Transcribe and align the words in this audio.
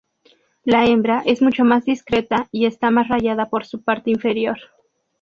La 0.63 0.83
hembra 0.87 1.21
es 1.27 1.43
mucho 1.43 1.63
más 1.63 1.85
discreta 1.85 2.47
y 2.51 2.65
está 2.65 2.89
más 2.89 3.07
rayada 3.07 3.49
por 3.51 3.67
su 3.67 3.83
parte 3.83 4.09
inferior. 4.09 4.57